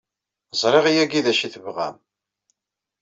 [0.61, 1.95] Ẓriɣ yagi d acu ay tebɣam!